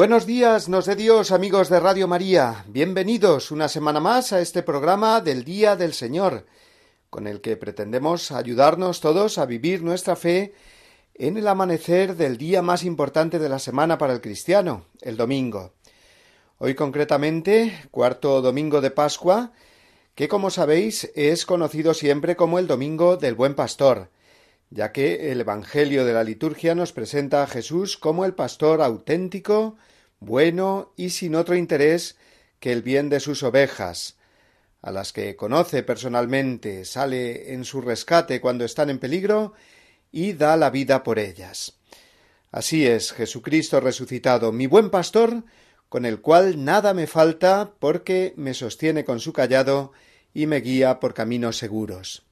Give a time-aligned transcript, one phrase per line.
[0.00, 2.64] Buenos días, nos de Dios, amigos de Radio María.
[2.68, 6.46] Bienvenidos una semana más a este programa del Día del Señor,
[7.10, 10.54] con el que pretendemos ayudarnos todos a vivir nuestra fe
[11.12, 15.74] en el amanecer del día más importante de la semana para el cristiano, el domingo.
[16.56, 19.52] Hoy concretamente, cuarto domingo de Pascua,
[20.14, 24.08] que como sabéis es conocido siempre como el Domingo del Buen Pastor,
[24.70, 29.76] ya que el Evangelio de la liturgia nos presenta a Jesús como el pastor auténtico,
[30.20, 32.16] bueno y sin otro interés
[32.60, 34.16] que el bien de sus ovejas,
[34.82, 39.54] a las que conoce personalmente, sale en su rescate cuando están en peligro
[40.12, 41.78] y da la vida por ellas.
[42.52, 45.44] Así es Jesucristo resucitado, mi buen pastor,
[45.88, 49.92] con el cual nada me falta porque me sostiene con su callado
[50.34, 52.24] y me guía por caminos seguros.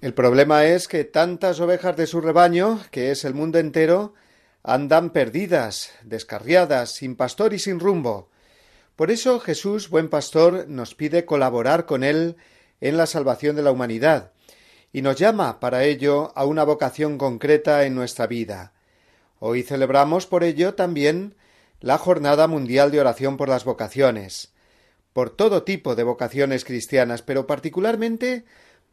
[0.00, 4.14] El problema es que tantas ovejas de su rebaño, que es el mundo entero,
[4.62, 8.30] andan perdidas, descarriadas, sin pastor y sin rumbo.
[8.96, 12.36] Por eso Jesús, buen pastor, nos pide colaborar con él
[12.80, 14.32] en la salvación de la humanidad,
[14.92, 18.72] y nos llama para ello a una vocación concreta en nuestra vida.
[19.38, 21.34] Hoy celebramos por ello también
[21.80, 24.52] la Jornada Mundial de Oración por las Vocaciones,
[25.12, 28.44] por todo tipo de vocaciones cristianas, pero particularmente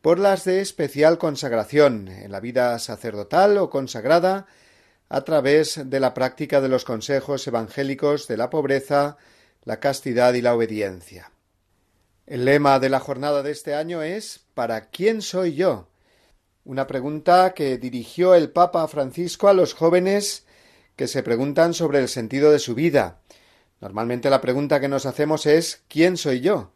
[0.02, 4.48] por las de especial consagración en la vida sacerdotal o consagrada,
[5.10, 9.18] a través de la práctica de los consejos evangélicos de la pobreza,
[9.64, 11.32] la castidad y la obediencia.
[12.28, 15.88] El lema de la jornada de este año es ¿Para quién soy yo?
[16.64, 20.46] Una pregunta que dirigió el Papa Francisco a los jóvenes
[20.96, 23.20] que se preguntan sobre el sentido de su vida.
[23.82, 26.72] Normalmente la pregunta que nos hacemos es ¿quién soy yo?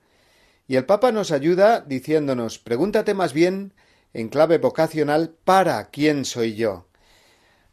[0.68, 3.74] Y el Papa nos ayuda diciéndonos pregúntate más bien
[4.14, 6.88] en clave vocacional ¿para quién soy yo?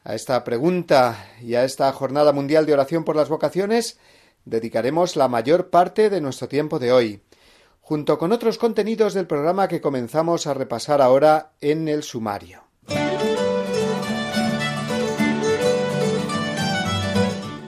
[0.02, 3.98] A esta pregunta y a esta Jornada Mundial de Oración por las Vocaciones
[4.46, 7.22] dedicaremos la mayor parte de nuestro tiempo de hoy,
[7.82, 12.64] junto con otros contenidos del programa que comenzamos a repasar ahora en el sumario.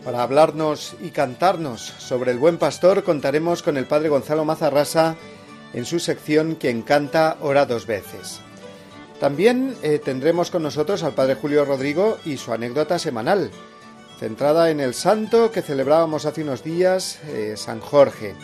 [0.02, 5.16] Para hablarnos y cantarnos sobre el buen pastor contaremos con el padre Gonzalo Mazarrasa
[5.74, 8.40] en su sección Quien canta ora dos veces.
[9.22, 13.52] También eh, tendremos con nosotros al Padre Julio Rodrigo y su anécdota semanal,
[14.18, 18.34] centrada en el santo que celebrábamos hace unos días, eh, San Jorge.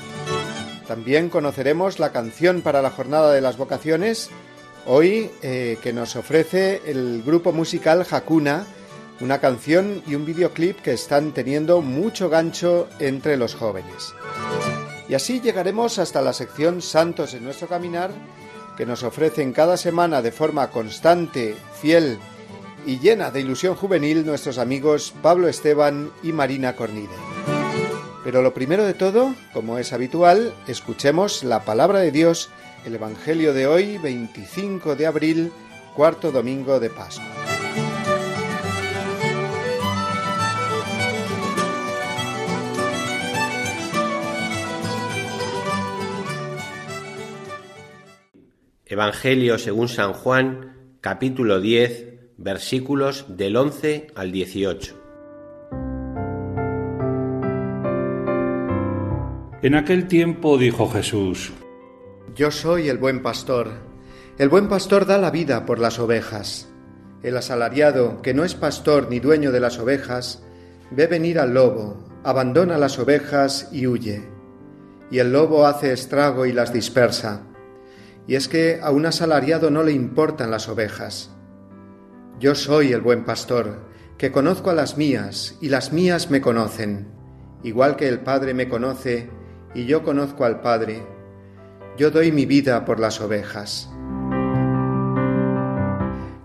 [0.86, 4.30] También conoceremos la canción para la Jornada de las Vocaciones,
[4.86, 8.64] hoy eh, que nos ofrece el grupo musical Hakuna,
[9.20, 14.14] una canción y un videoclip que están teniendo mucho gancho entre los jóvenes.
[15.08, 18.12] Y así llegaremos hasta la sección Santos en nuestro caminar,
[18.78, 22.16] que nos ofrecen cada semana de forma constante, fiel
[22.86, 27.08] y llena de ilusión juvenil nuestros amigos Pablo Esteban y Marina Cornide.
[28.22, 32.50] Pero lo primero de todo, como es habitual, escuchemos la palabra de Dios,
[32.84, 35.52] el Evangelio de hoy, 25 de abril,
[35.96, 37.57] cuarto domingo de Pascua.
[48.90, 52.06] Evangelio según San Juan, capítulo 10,
[52.38, 54.94] versículos del 11 al 18.
[59.60, 61.52] En aquel tiempo dijo Jesús,
[62.34, 63.72] Yo soy el buen pastor.
[64.38, 66.70] El buen pastor da la vida por las ovejas.
[67.22, 70.42] El asalariado, que no es pastor ni dueño de las ovejas,
[70.90, 74.26] ve venir al lobo, abandona las ovejas y huye.
[75.10, 77.47] Y el lobo hace estrago y las dispersa
[78.28, 81.30] y es que a un asalariado no le importan las ovejas.
[82.38, 83.88] Yo soy el buen pastor,
[84.18, 87.08] que conozco a las mías, y las mías me conocen,
[87.62, 89.30] igual que el Padre me conoce,
[89.74, 91.02] y yo conozco al Padre.
[91.96, 93.88] Yo doy mi vida por las ovejas.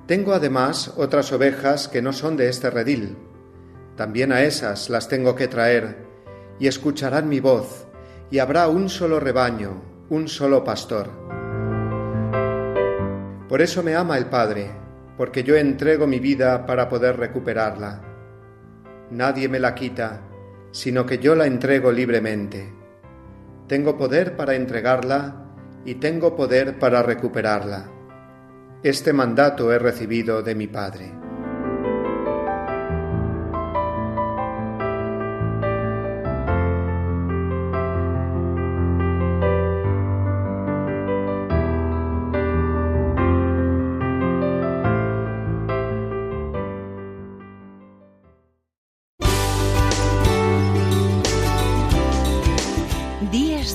[0.07, 3.17] Tengo además otras ovejas que no son de este redil.
[3.97, 6.07] También a esas las tengo que traer,
[6.59, 7.87] y escucharán mi voz,
[8.31, 11.42] y habrá un solo rebaño, un solo pastor.
[13.53, 14.71] Por eso me ama el Padre,
[15.15, 18.01] porque yo entrego mi vida para poder recuperarla.
[19.11, 20.21] Nadie me la quita,
[20.71, 22.73] sino que yo la entrego libremente.
[23.67, 25.51] Tengo poder para entregarla
[25.85, 27.91] y tengo poder para recuperarla.
[28.81, 31.22] Este mandato he recibido de mi Padre.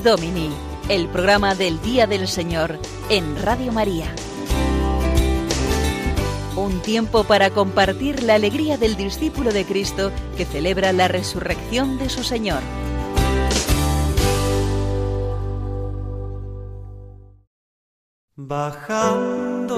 [0.09, 0.49] Domini,
[0.89, 2.79] el programa del Día del Señor
[3.11, 4.07] en Radio María.
[6.55, 12.09] Un tiempo para compartir la alegría del discípulo de Cristo que celebra la resurrección de
[12.09, 12.63] su Señor.
[18.35, 19.77] Bajando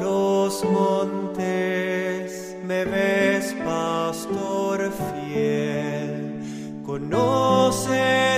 [0.00, 8.37] los montes me ves pastor fiel, conoces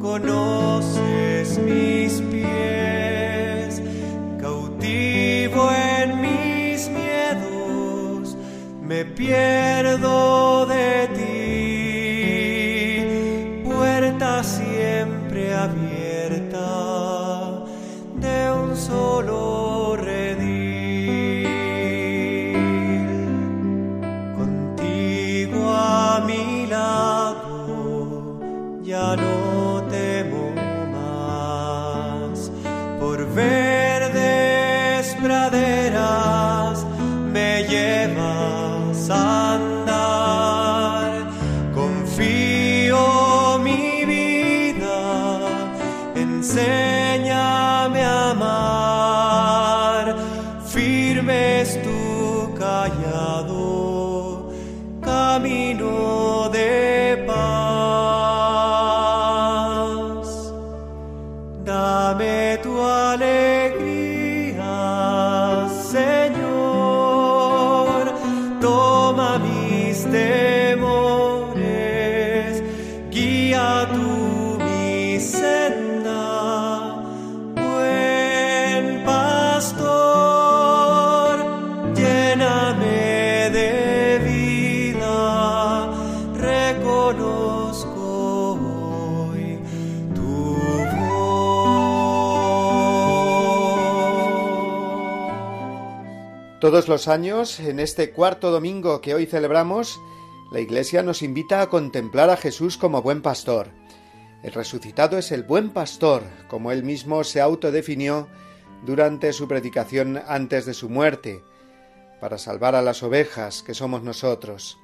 [0.00, 3.82] conoces mis pies,
[4.40, 8.36] cautivo en mis miedos,
[8.82, 11.15] me pierdo de ti,
[96.86, 100.00] Los años, en este cuarto domingo que hoy celebramos,
[100.52, 103.70] la Iglesia nos invita a contemplar a Jesús como buen pastor.
[104.44, 108.28] El resucitado es el buen pastor, como él mismo se autodefinió
[108.84, 111.42] durante su predicación antes de su muerte,
[112.20, 114.78] para salvar a las ovejas que somos nosotros.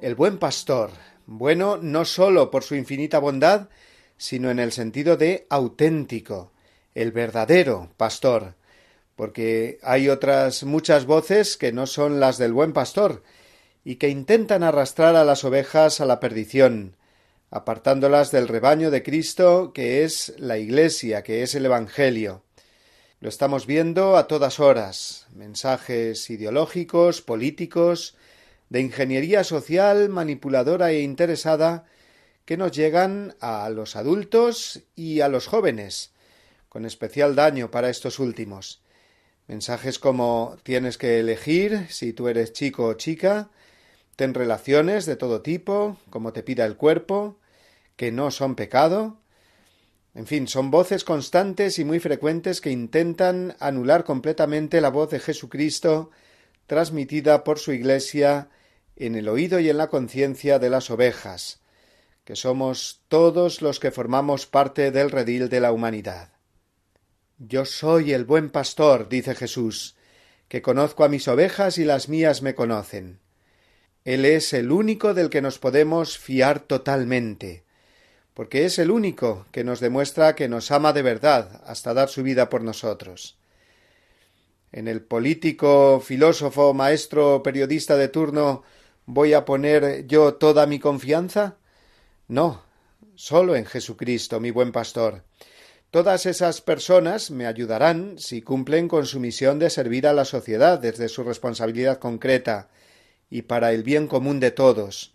[0.00, 0.90] El buen pastor,
[1.26, 3.68] bueno no sólo por su infinita bondad,
[4.16, 6.52] sino en el sentido de auténtico,
[6.94, 8.54] el verdadero pastor,
[9.16, 13.22] porque hay otras muchas voces que no son las del buen pastor,
[13.82, 16.96] y que intentan arrastrar a las ovejas a la perdición,
[17.50, 22.42] apartándolas del rebaño de Cristo, que es la Iglesia, que es el Evangelio.
[23.20, 28.16] Lo estamos viendo a todas horas, mensajes ideológicos, políticos,
[28.68, 31.84] de ingeniería social manipuladora e interesada
[32.44, 36.12] que nos llegan a los adultos y a los jóvenes,
[36.68, 38.82] con especial daño para estos últimos.
[39.46, 43.50] Mensajes como tienes que elegir si tú eres chico o chica,
[44.16, 47.38] ten relaciones de todo tipo, como te pida el cuerpo,
[47.96, 49.18] que no son pecado.
[50.14, 55.20] En fin, son voces constantes y muy frecuentes que intentan anular completamente la voz de
[55.20, 56.10] Jesucristo
[56.66, 58.48] transmitida por su Iglesia
[58.96, 61.60] en el oído y en la conciencia de las ovejas,
[62.24, 66.35] que somos todos los que formamos parte del redil de la humanidad.
[67.38, 69.94] Yo soy el buen pastor, dice Jesús,
[70.48, 73.18] que conozco a mis ovejas y las mías me conocen.
[74.06, 77.64] Él es el único del que nos podemos fiar totalmente,
[78.32, 82.22] porque es el único que nos demuestra que nos ama de verdad hasta dar su
[82.22, 83.36] vida por nosotros.
[84.72, 88.62] En el político, filósofo, maestro, periodista de turno
[89.04, 91.56] voy a poner yo toda mi confianza?
[92.28, 92.62] No,
[93.14, 95.22] solo en Jesucristo, mi buen pastor.
[95.90, 100.78] Todas esas personas me ayudarán si cumplen con su misión de servir a la sociedad
[100.78, 102.68] desde su responsabilidad concreta
[103.30, 105.14] y para el bien común de todos,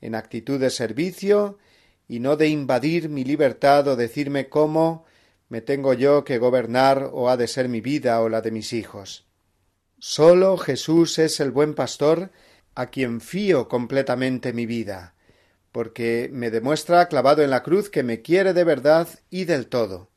[0.00, 1.58] en actitud de servicio
[2.08, 5.04] y no de invadir mi libertad o decirme cómo
[5.48, 8.72] me tengo yo que gobernar o ha de ser mi vida o la de mis
[8.72, 9.26] hijos.
[9.98, 12.30] Solo Jesús es el buen pastor
[12.74, 15.14] a quien fío completamente mi vida,
[15.72, 20.11] porque me demuestra clavado en la cruz que me quiere de verdad y del todo,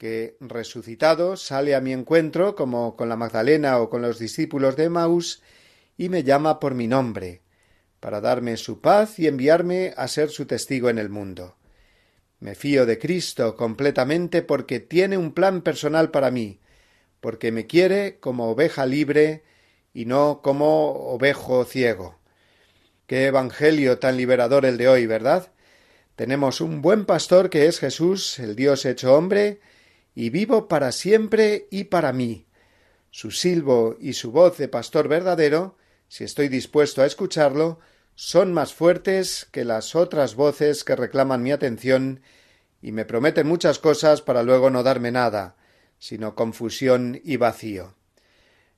[0.00, 4.88] que resucitado sale a mi encuentro como con la Magdalena o con los discípulos de
[4.88, 5.42] Maús
[5.98, 7.42] y me llama por mi nombre,
[8.00, 11.54] para darme su paz y enviarme a ser su testigo en el mundo.
[12.38, 16.60] Me fío de Cristo completamente porque tiene un plan personal para mí,
[17.20, 19.42] porque me quiere como oveja libre
[19.92, 22.18] y no como ovejo ciego.
[23.06, 25.52] Qué evangelio tan liberador el de hoy, ¿verdad?
[26.16, 29.60] Tenemos un buen pastor que es Jesús, el Dios hecho hombre,
[30.14, 32.46] y vivo para siempre y para mí.
[33.10, 35.76] Su silbo y su voz de pastor verdadero,
[36.08, 37.78] si estoy dispuesto a escucharlo,
[38.14, 42.20] son más fuertes que las otras voces que reclaman mi atención
[42.82, 45.56] y me prometen muchas cosas para luego no darme nada,
[45.98, 47.94] sino confusión y vacío.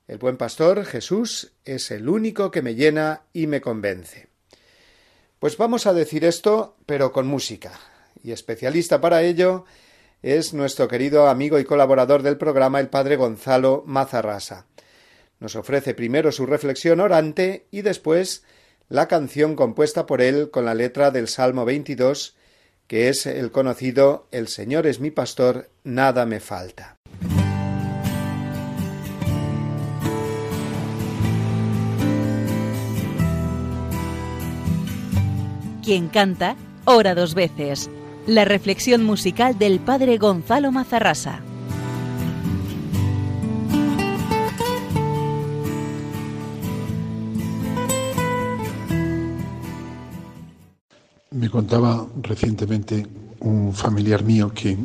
[0.07, 4.27] El buen pastor, Jesús, es el único que me llena y me convence.
[5.39, 7.79] Pues vamos a decir esto, pero con música,
[8.21, 9.65] y especialista para ello
[10.23, 14.65] es nuestro querido amigo y colaborador del programa, el padre Gonzalo Mazarrasa.
[15.39, 18.43] Nos ofrece primero su reflexión orante y después
[18.87, 22.37] la canción compuesta por él con la letra del Salmo 22,
[22.87, 26.97] que es el conocido El Señor es mi pastor, nada me falta.
[35.83, 37.89] Quien canta, ora dos veces.
[38.25, 41.41] La reflexión musical del padre Gonzalo Mazarrasa.
[51.31, 53.05] Me contaba recientemente
[53.41, 54.77] un familiar mío que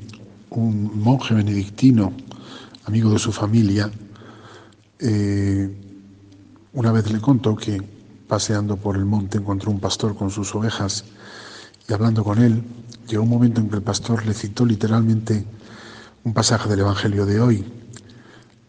[0.50, 2.12] un monje benedictino,
[2.87, 3.88] amigo de su familia,
[4.99, 5.73] eh,
[6.73, 7.80] una vez le contó que
[8.26, 11.04] paseando por el monte encontró un pastor con sus ovejas
[11.88, 12.64] y hablando con él,
[13.09, 15.45] llegó un momento en que el pastor le citó literalmente
[16.25, 17.65] un pasaje del Evangelio de hoy,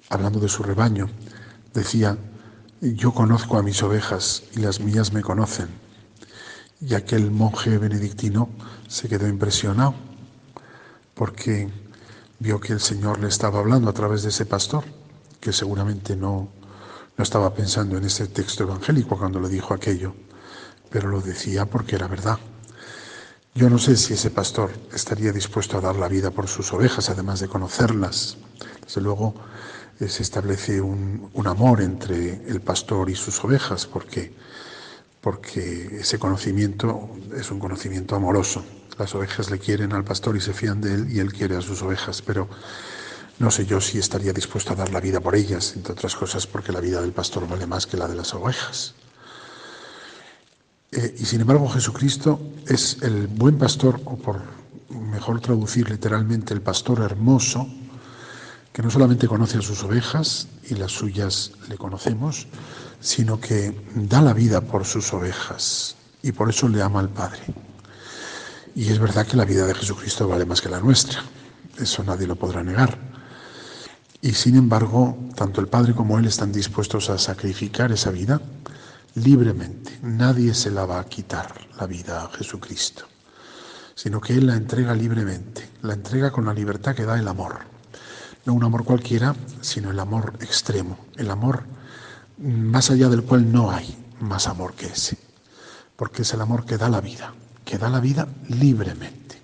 [0.10, 1.10] hablando de su rebaño.
[1.74, 2.18] Decía,
[2.82, 5.68] yo conozco a mis ovejas y las mías me conocen
[6.82, 8.50] y aquel monje benedictino
[8.88, 9.94] se quedó impresionado
[11.14, 11.70] porque
[12.40, 14.86] vio que el Señor le estaba hablando a través de ese pastor,
[15.42, 16.48] que seguramente no,
[17.18, 20.16] no estaba pensando en ese texto evangélico cuando le dijo aquello,
[20.90, 22.40] pero lo decía porque era verdad.
[23.60, 27.10] Yo no sé si ese pastor estaría dispuesto a dar la vida por sus ovejas,
[27.10, 28.38] además de conocerlas.
[28.86, 29.36] Desde luego
[30.00, 34.32] eh, se establece un, un amor entre el pastor y sus ovejas, porque
[35.20, 38.64] porque ese conocimiento es un conocimiento amoroso.
[38.98, 41.62] Las ovejas le quieren al pastor y se fían de él y él quiere a
[41.62, 42.48] sus ovejas, pero
[43.40, 46.48] no sé yo si estaría dispuesto a dar la vida por ellas, entre otras cosas
[46.48, 48.94] porque la vida del pastor vale más que la de las ovejas.
[50.92, 54.42] Eh, y sin embargo Jesucristo es el buen pastor, o por
[54.90, 57.68] mejor traducir literalmente, el pastor hermoso,
[58.74, 62.48] que no solamente conoce a sus ovejas y las suyas le conocemos,
[63.00, 67.40] sino que da la vida por sus ovejas y por eso le ama al Padre.
[68.76, 71.24] Y es verdad que la vida de Jesucristo vale más que la nuestra,
[71.80, 72.98] eso nadie lo podrá negar.
[74.22, 78.42] Y sin embargo, tanto el Padre como Él están dispuestos a sacrificar esa vida
[79.16, 80.00] libremente.
[80.02, 83.06] Nadie se la va a quitar la vida a Jesucristo,
[83.96, 87.60] sino que Él la entrega libremente, la entrega con la libertad que da el amor.
[88.46, 91.64] No un amor cualquiera, sino el amor extremo, el amor
[92.38, 95.18] más allá del cual no hay más amor que ese,
[95.96, 97.34] porque es el amor que da la vida,
[97.66, 99.42] que da la vida libremente.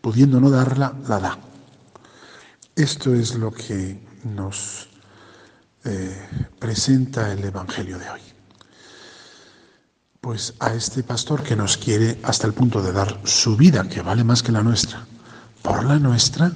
[0.00, 1.38] Pudiendo no darla, la da.
[2.74, 4.88] Esto es lo que nos
[5.84, 6.16] eh,
[6.58, 8.31] presenta el Evangelio de hoy.
[10.22, 14.02] Pues a este pastor que nos quiere hasta el punto de dar su vida, que
[14.02, 15.04] vale más que la nuestra,
[15.62, 16.52] por la nuestra,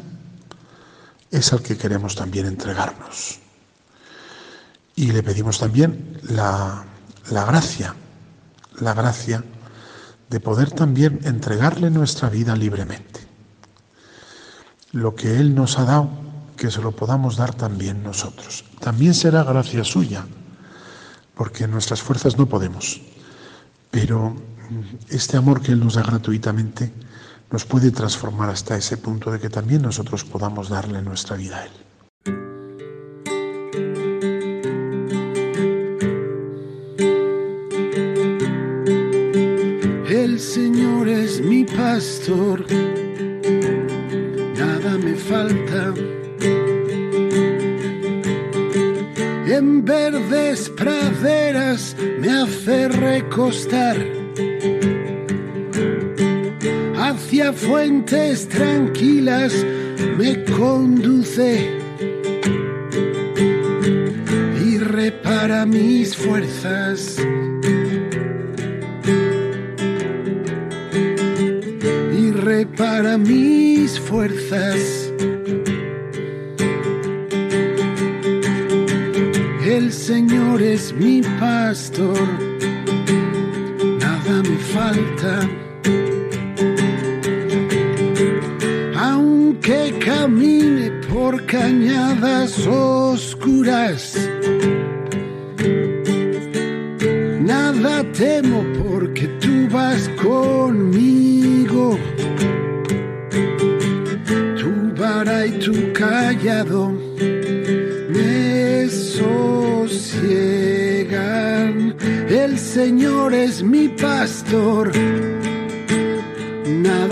[1.32, 3.40] es al que queremos también entregarnos.
[4.94, 6.85] Y le pedimos también la,
[7.32, 7.96] la gracia,
[8.78, 9.42] la gracia
[10.30, 13.18] de poder también entregarle nuestra vida libremente.
[14.92, 16.08] Lo que Él nos ha dado,
[16.56, 18.64] que se lo podamos dar también nosotros.
[18.78, 20.25] También será gracia suya,
[21.35, 23.00] porque en nuestras fuerzas no podemos.
[23.96, 24.36] Pero
[25.08, 26.92] este amor que Él nos da gratuitamente
[27.50, 31.64] nos puede transformar hasta ese punto de que también nosotros podamos darle nuestra vida a
[31.64, 31.72] Él.
[40.10, 42.65] El Señor es mi pastor,
[53.37, 53.97] hace recostar
[56.97, 59.52] hacia fuentes tranquilas
[60.16, 61.71] me conduce
[64.64, 67.19] y repara mis fuerzas.
[72.19, 75.12] Y repara mis fuerzas.
[79.64, 82.45] El Señor es mi pastor,
[84.87, 85.40] falta.
[89.00, 94.05] Aunque camine por cañadas oscuras,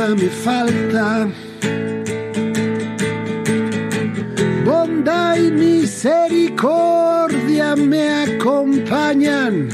[0.09, 1.29] me falta.
[4.65, 9.69] Bondad y misericordia me acompañan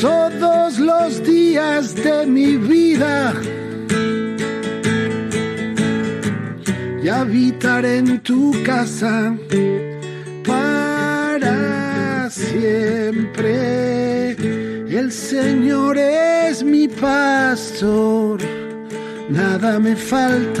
[0.00, 3.34] todos los días de mi vida.
[7.02, 9.34] y habitaré en tu casa
[10.44, 13.89] para siempre.
[15.10, 18.40] El Señor es mi pastor,
[19.28, 20.60] nada me falta.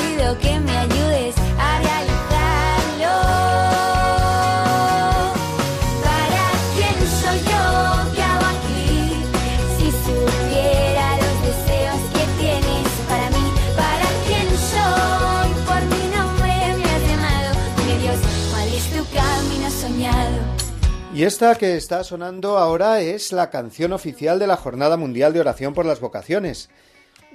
[21.21, 25.39] Y esta que está sonando ahora es la canción oficial de la Jornada Mundial de
[25.39, 26.71] Oración por las Vocaciones.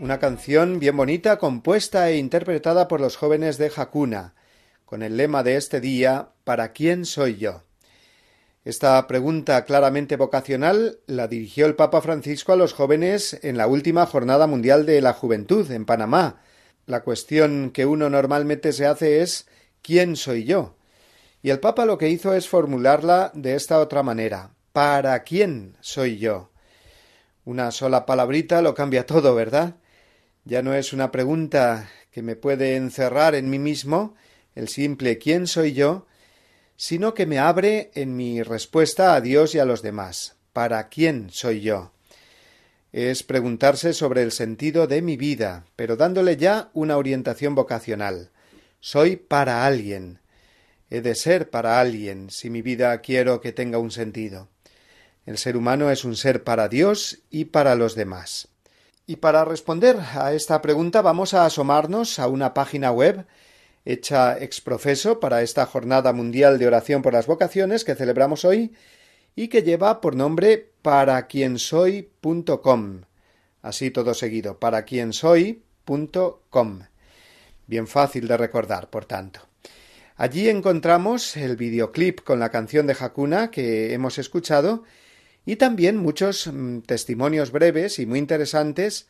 [0.01, 4.35] Una canción bien bonita, compuesta e interpretada por los jóvenes de Hakuna,
[4.85, 7.63] con el lema de este día, ¿Para quién soy yo?
[8.65, 14.05] Esta pregunta claramente vocacional la dirigió el Papa Francisco a los jóvenes en la última
[14.05, 16.43] Jornada Mundial de la Juventud en Panamá.
[16.87, 19.47] La cuestión que uno normalmente se hace es
[19.81, 20.76] ¿quién soy yo?
[21.43, 26.19] Y el Papa lo que hizo es formularla de esta otra manera ¿Para quién soy
[26.19, 26.51] yo?
[27.45, 29.77] Una sola palabrita lo cambia todo, ¿verdad?
[30.45, 34.15] Ya no es una pregunta que me puede encerrar en mí mismo,
[34.55, 36.07] el simple ¿quién soy yo?
[36.79, 40.37] sino que me abre en mi respuesta a Dios y a los demás.
[40.57, 41.93] ¿para quién soy yo?
[42.91, 48.31] Es preguntarse sobre el sentido de mi vida, pero dándole ya una orientación vocacional.
[48.81, 50.19] Soy para alguien.
[50.91, 54.49] He de ser para alguien si mi vida quiero que tenga un sentido.
[55.25, 58.49] El ser humano es un ser para Dios y para los demás.
[59.07, 63.27] Y para responder a esta pregunta vamos a asomarnos a una página web
[63.85, 68.73] hecha exprofeso para esta Jornada Mundial de Oración por las Vocaciones que celebramos hoy
[69.37, 73.03] y que lleva por nombre paraquiensoy.com.
[73.63, 76.81] Así todo seguido, paraquiensoy.com.
[77.67, 79.41] Bien fácil de recordar, por tanto.
[80.17, 84.83] Allí encontramos el videoclip con la canción de Hakuna que hemos escuchado
[85.45, 89.09] y también muchos mm, testimonios breves y muy interesantes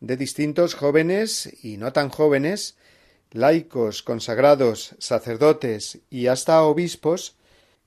[0.00, 2.76] de distintos jóvenes y no tan jóvenes,
[3.32, 7.36] laicos, consagrados, sacerdotes y hasta obispos,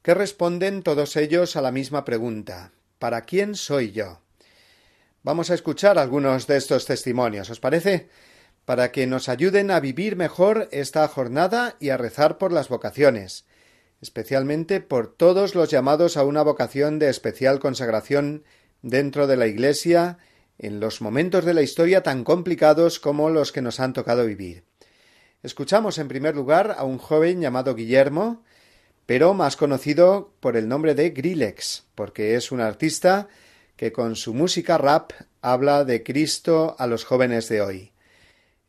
[0.02, 4.22] que responden todos ellos a la misma pregunta ¿Para quién soy yo?
[5.24, 8.10] Vamos a escuchar algunos de estos testimonios, ¿os parece?
[8.68, 13.46] Para que nos ayuden a vivir mejor esta jornada y a rezar por las vocaciones,
[14.02, 18.44] especialmente por todos los llamados a una vocación de especial consagración
[18.82, 20.18] dentro de la Iglesia
[20.60, 24.66] en los momentos de la historia tan complicados como los que nos han tocado vivir.
[25.44, 28.44] Escuchamos en primer lugar a un joven llamado Guillermo,
[29.06, 33.30] pero más conocido por el nombre de Grillex, porque es un artista
[33.78, 37.92] que con su música rap habla de Cristo a los jóvenes de hoy.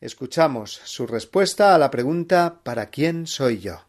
[0.00, 3.80] Escuchamos su respuesta a la pregunta ¿Para quién soy yo?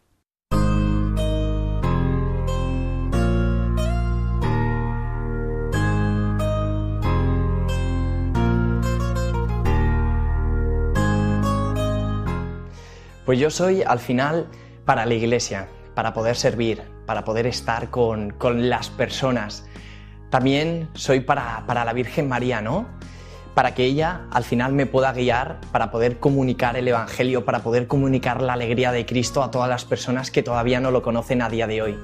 [13.24, 14.48] Pues yo soy al final
[14.84, 19.64] para la iglesia, para poder servir, para poder estar con, con las personas.
[20.30, 22.88] También soy para, para la Virgen María, ¿no?
[23.60, 27.86] Para que ella al final me pueda guiar para poder comunicar el Evangelio, para poder
[27.86, 31.50] comunicar la alegría de Cristo a todas las personas que todavía no lo conocen a
[31.50, 31.98] día de hoy.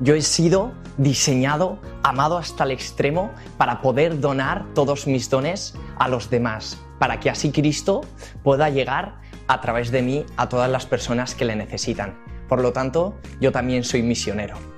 [0.00, 6.06] Yo he sido diseñado, amado hasta el extremo para poder donar todos mis dones a
[6.06, 8.02] los demás, para que así Cristo
[8.42, 9.14] pueda llegar
[9.48, 12.14] a través de mí a todas las personas que le necesitan.
[12.46, 14.69] Por lo tanto, yo también soy misionero.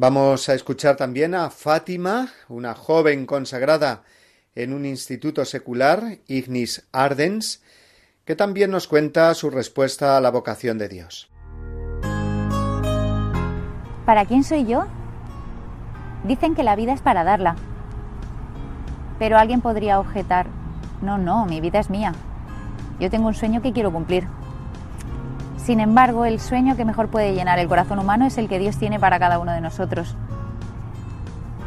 [0.00, 4.04] Vamos a escuchar también a Fátima, una joven consagrada
[4.54, 7.64] en un instituto secular, Ignis Ardens,
[8.24, 11.28] que también nos cuenta su respuesta a la vocación de Dios.
[14.06, 14.86] ¿Para quién soy yo?
[16.22, 17.56] Dicen que la vida es para darla.
[19.18, 20.46] Pero alguien podría objetar,
[21.02, 22.12] no, no, mi vida es mía.
[23.00, 24.28] Yo tengo un sueño que quiero cumplir.
[25.68, 28.78] Sin embargo, el sueño que mejor puede llenar el corazón humano es el que Dios
[28.78, 30.16] tiene para cada uno de nosotros.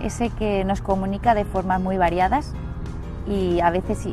[0.02, 2.56] Ese que nos comunica de formas muy variadas
[3.28, 4.08] y a veces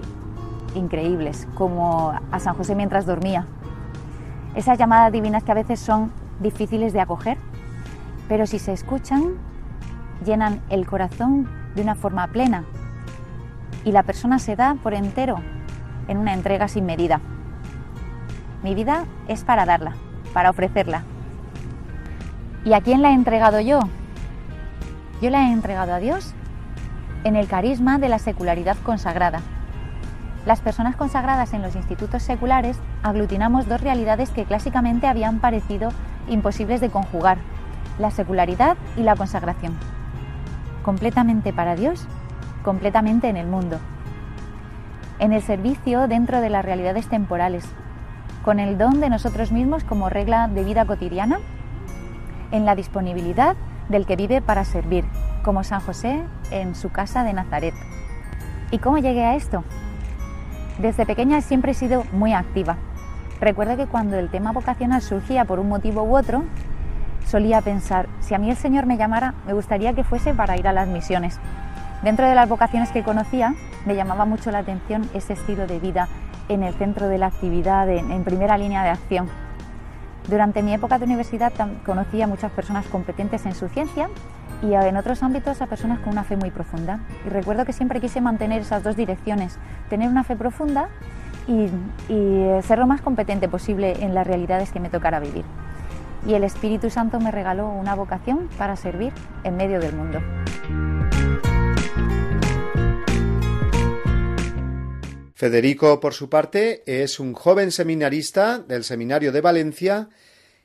[0.74, 3.46] increíbles, como a San José mientras dormía.
[4.54, 7.38] Esas llamadas divinas que a veces son difíciles de acoger,
[8.28, 9.38] pero si se escuchan,
[10.22, 12.64] llenan el corazón de una forma plena
[13.86, 15.36] y la persona se da por entero
[16.08, 17.22] en una entrega sin medida.
[18.62, 19.94] Mi vida es para darla,
[20.32, 21.04] para ofrecerla.
[22.64, 23.80] ¿Y a quién la he entregado yo?
[25.22, 26.34] Yo la he entregado a Dios
[27.24, 29.40] en el carisma de la secularidad consagrada.
[30.44, 35.90] Las personas consagradas en los institutos seculares aglutinamos dos realidades que clásicamente habían parecido
[36.28, 37.38] imposibles de conjugar,
[37.98, 39.76] la secularidad y la consagración.
[40.82, 42.06] Completamente para Dios,
[42.64, 43.78] completamente en el mundo.
[45.18, 47.64] En el servicio dentro de las realidades temporales,
[48.48, 51.38] con el don de nosotros mismos como regla de vida cotidiana,
[52.50, 53.56] en la disponibilidad
[53.90, 55.04] del que vive para servir,
[55.44, 57.74] como San José en su casa de Nazaret.
[58.70, 59.64] ¿Y cómo llegué a esto?
[60.78, 62.78] Desde pequeña siempre he sido muy activa.
[63.38, 66.44] Recuerdo que cuando el tema vocacional surgía por un motivo u otro,
[67.26, 70.66] solía pensar, si a mí el Señor me llamara, me gustaría que fuese para ir
[70.66, 71.38] a las misiones.
[72.02, 76.08] Dentro de las vocaciones que conocía, me llamaba mucho la atención ese estilo de vida
[76.48, 79.28] en el centro de la actividad, en, primera línea de acción.
[80.28, 81.52] Durante mi época de universidad
[81.84, 84.08] conocí a muchas personas competentes en su ciencia
[84.62, 87.00] y en otros ámbitos a personas con una fe muy profunda.
[87.26, 89.58] Y recuerdo que siempre quise mantener esas dos direcciones,
[89.88, 90.88] tener una fe profunda
[91.46, 91.68] y,
[92.12, 95.44] y ser lo más competente posible en las realidades que me tocara vivir.
[96.26, 99.12] Y el Espíritu Santo me regaló una vocación para servir
[99.44, 100.20] en medio del mundo.
[105.38, 110.08] Federico, por su parte, es un joven seminarista del Seminario de Valencia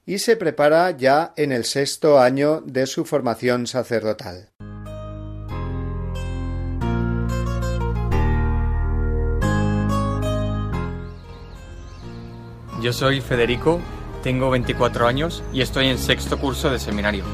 [0.04, 4.50] y se prepara ya en el sexto año de su formación sacerdotal.
[12.82, 13.80] Yo soy Federico,
[14.24, 17.26] tengo 24 años y estoy en sexto curso de seminario.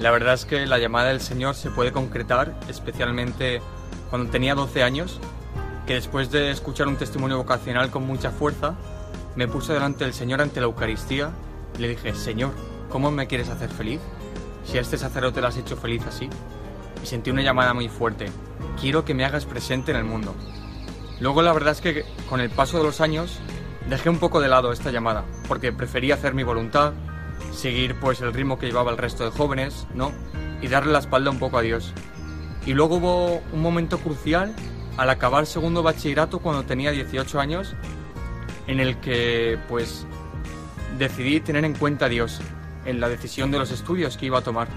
[0.00, 3.62] La verdad es que la llamada del Señor se puede concretar especialmente
[4.10, 5.18] cuando tenía 12 años,
[5.86, 8.74] que después de escuchar un testimonio vocacional con mucha fuerza,
[9.34, 11.32] me puse delante del Señor ante la Eucaristía
[11.76, 12.52] y le dije, Señor,
[12.88, 14.00] ¿cómo me quieres hacer feliz?
[14.64, 16.28] Si a este sacerdote lo has hecho feliz así.
[17.02, 18.26] Y sentí una llamada muy fuerte.
[18.80, 20.34] Quiero que me hagas presente en el mundo.
[21.20, 23.40] Luego la verdad es que con el paso de los años
[23.88, 26.92] dejé un poco de lado esta llamada, porque prefería hacer mi voluntad,
[27.52, 30.12] seguir pues el ritmo que llevaba el resto de jóvenes, ¿no?
[30.60, 31.92] Y darle la espalda un poco a Dios.
[32.66, 34.54] Y luego hubo un momento crucial
[34.96, 37.74] al acabar segundo bachillerato cuando tenía 18 años,
[38.66, 40.06] en el que pues
[40.98, 42.40] decidí tener en cuenta a Dios
[42.84, 44.68] en la decisión de los estudios que iba a tomar.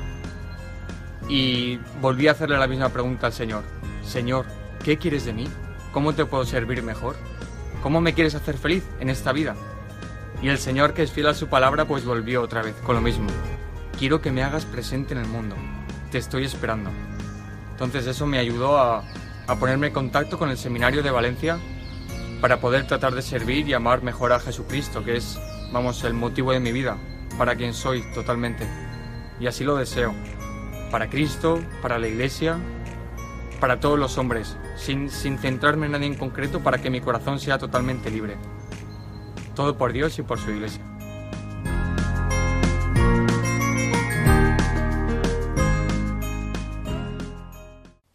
[1.27, 3.63] Y volví a hacerle la misma pregunta al Señor.
[4.05, 4.45] Señor,
[4.83, 5.47] ¿qué quieres de mí?
[5.91, 7.15] ¿Cómo te puedo servir mejor?
[7.81, 9.55] ¿Cómo me quieres hacer feliz en esta vida?
[10.41, 13.01] Y el Señor, que es fiel a su palabra, pues volvió otra vez con lo
[13.01, 13.27] mismo.
[13.97, 15.55] Quiero que me hagas presente en el mundo.
[16.11, 16.91] Te estoy esperando.
[17.71, 19.03] Entonces eso me ayudó a,
[19.47, 21.59] a ponerme en contacto con el seminario de Valencia
[22.41, 25.39] para poder tratar de servir y amar mejor a Jesucristo, que es,
[25.71, 26.97] vamos, el motivo de mi vida,
[27.37, 28.67] para quien soy totalmente.
[29.39, 30.13] Y así lo deseo.
[30.91, 32.57] Para Cristo, para la Iglesia,
[33.59, 37.39] para todos los hombres, sin, sin centrarme en nadie en concreto para que mi corazón
[37.39, 38.35] sea totalmente libre.
[39.55, 40.83] Todo por Dios y por su Iglesia.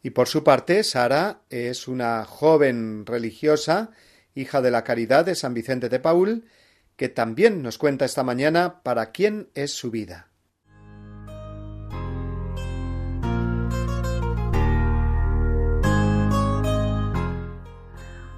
[0.02, 3.90] Y por su parte, Sara es una joven religiosa,
[4.34, 6.44] hija de la Caridad de San Vicente de Paul,
[6.96, 10.28] que también nos cuenta esta mañana para quién es su vida.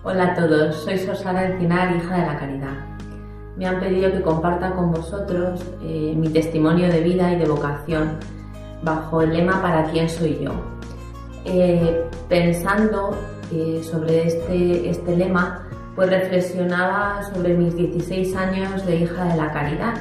[0.05, 2.93] Hola a todos, soy Sosara Encinar, hija de la Caridad.
[3.57, 8.19] Me han pedido que comparta con vosotros eh, mi testimonio de vida y de vocación
[8.83, 10.72] bajo el lema ¿Para quién soy yo?
[11.45, 13.17] Eh, pensando
[13.53, 19.53] eh, sobre este, este lema, pues reflexionaba sobre mis 16 años de hija de la
[19.53, 19.95] caridad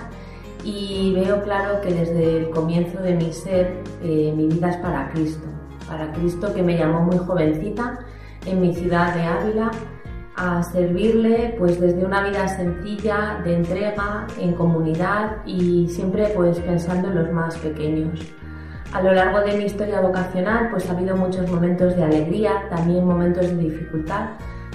[0.64, 5.48] y veo claro que desde el comienzo de mi ser mi vida es para Cristo,
[5.90, 8.00] para Cristo que me llamó muy jovencita
[8.46, 9.72] en mi ciudad de Ávila
[10.36, 17.10] a servirle pues desde una vida sencilla de entrega en comunidad y siempre pues pensando
[17.10, 18.20] en los más pequeños.
[18.94, 23.06] A lo largo de mi historia vocacional pues ha habido muchos momentos de alegría, también
[23.06, 24.32] momentos de dificultad,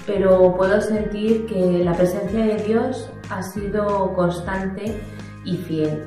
[0.06, 4.98] pero puedo sentir que la presencia de Dios ha sido constante
[5.44, 6.04] y fiel.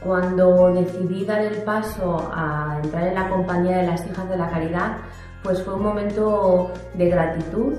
[0.00, 4.50] Cuando decidí dar el paso a entrar en la compañía de las hijas de la
[4.50, 4.98] caridad,
[5.42, 7.74] pues fue un momento de gratitud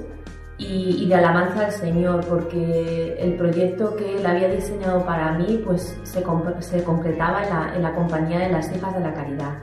[0.57, 5.97] y, de alabanza al Señor, porque el proyecto que Él había diseñado para mí pues
[6.03, 6.23] se,
[6.59, 9.53] se concretaba en la, en la, compañía de las hijas de la caridad.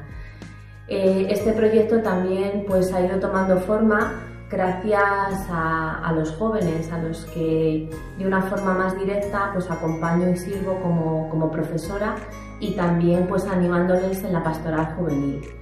[0.88, 6.98] Eh, este proyecto también pues ha ido tomando forma gracias a, a, los jóvenes, a
[6.98, 12.16] los que de una forma más directa pues acompaño y sirvo como, como profesora
[12.60, 15.61] y también pues animándoles en la pastoral juvenil.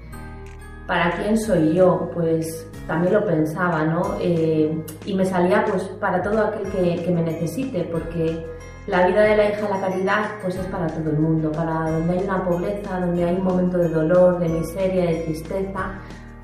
[0.91, 2.11] ¿Para quién soy yo?
[2.13, 4.17] Pues también lo pensaba, ¿no?
[4.21, 4.77] Eh,
[5.07, 6.65] y me salía pues para todo aquel
[7.05, 8.45] que, me necesite, porque
[8.89, 11.93] la vida de la hija de la caridad pues es para todo el mundo, para
[11.93, 15.93] donde hay una pobreza, donde hay un momento de dolor, de miseria, de tristeza,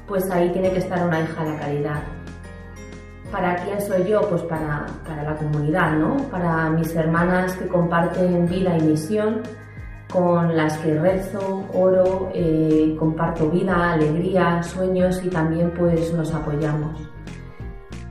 [0.06, 2.02] pues ahí tiene que estar una hija de la caridad.
[3.32, 4.20] ¿Para quién soy yo?
[4.28, 6.18] Pues para, para la comunidad, ¿no?
[6.30, 9.42] Para mis hermanas que comparten vida y misión,
[10.10, 17.00] con las que rezo, oro, eh, comparto vida, alegría, sueños y también pues nos apoyamos.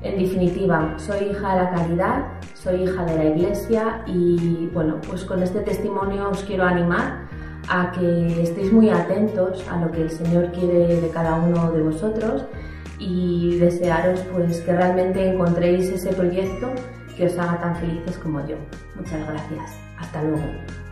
[0.01, 5.23] En definitiva, soy hija de la caridad, soy hija de la iglesia y bueno, pues
[5.23, 7.25] con este testimonio os quiero animar
[7.69, 11.81] a que estéis muy atentos a lo que el Señor quiere de cada uno de
[11.81, 12.45] vosotros
[12.99, 16.69] y desearos pues que realmente encontréis ese proyecto
[17.17, 18.57] que os haga tan felices como yo.
[18.95, 19.79] Muchas gracias.
[19.97, 20.84] Hasta luego.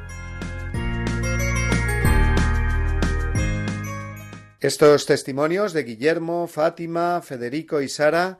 [4.63, 8.39] Estos testimonios de Guillermo, Fátima, Federico y Sara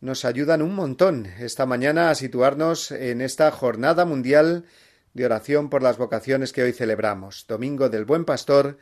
[0.00, 4.66] nos ayudan un montón esta mañana a situarnos en esta jornada mundial
[5.14, 8.78] de oración por las vocaciones que hoy celebramos, Domingo del Buen Pastor,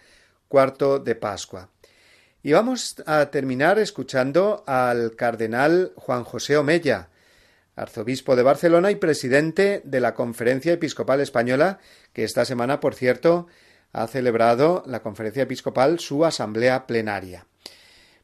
[0.49, 1.71] cuarto de Pascua.
[2.43, 7.09] Y vamos a terminar escuchando al cardenal Juan José Omella,
[7.75, 11.79] arzobispo de Barcelona y presidente de la Conferencia Episcopal Española,
[12.13, 13.47] que esta semana, por cierto,
[13.93, 17.47] ha celebrado la Conferencia Episcopal su asamblea plenaria.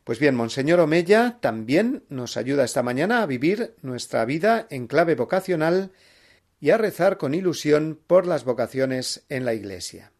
[0.05, 5.15] Pues bien, Monseñor Omella también nos ayuda esta mañana a vivir nuestra vida en clave
[5.15, 5.93] vocacional
[6.61, 10.13] y a rezar con ilusión por las vocaciones en la Iglesia.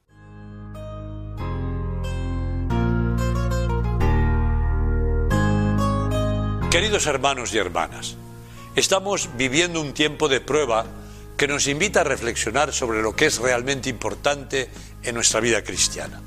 [6.71, 8.19] Queridos hermanos y hermanas,
[8.77, 10.85] estamos viviendo un tiempo de prueba
[11.39, 14.69] que nos invita a reflexionar sobre lo que es realmente importante
[15.03, 16.21] en nuestra vida cristiana.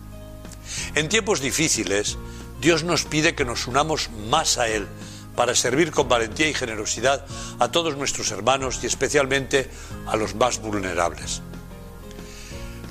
[0.96, 2.18] En tiempos difíciles,
[2.60, 4.88] Dios nos pide que nos unamos más a Él
[5.36, 7.26] para servir con valentía y generosidad
[7.60, 9.70] a todos nuestros hermanos y especialmente
[10.08, 11.42] a los más vulnerables.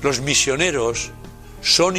[0.01, 1.11] Los misioneros
[1.61, 1.95] son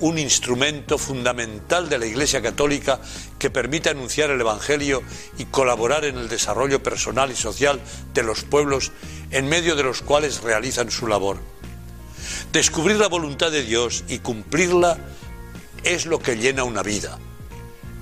[0.00, 2.98] un instrumento fundamental de la Iglesia Católica
[3.38, 5.02] que permite anunciar el Evangelio
[5.36, 7.80] y colaborar en el desarrollo personal y social
[8.14, 8.92] de los pueblos
[9.30, 11.38] en medio de los cuales realizan su labor.
[12.56, 14.96] Descubrir la voluntad de Dios y cumplirla
[15.84, 17.18] es lo que llena una vida.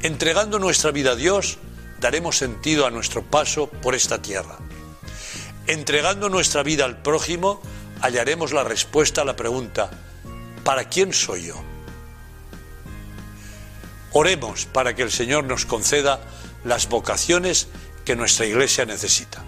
[0.00, 1.58] Entregando nuestra vida a Dios,
[1.98, 4.56] daremos sentido a nuestro paso por esta tierra.
[5.66, 7.60] Entregando nuestra vida al prójimo,
[8.00, 9.90] hallaremos la respuesta a la pregunta,
[10.62, 11.60] ¿para quién soy yo?
[14.12, 16.20] Oremos para que el Señor nos conceda
[16.62, 17.66] las vocaciones
[18.04, 19.44] que nuestra Iglesia necesita.